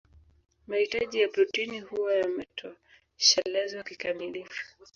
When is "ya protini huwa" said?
1.21-2.13